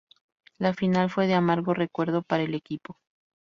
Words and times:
La 0.57 0.73
final 0.73 1.11
fue 1.11 1.27
de 1.27 1.35
amargo 1.35 1.75
recuerdo 1.75 2.23
para 2.23 2.41
el 2.41 2.55
equipo. 2.55 2.97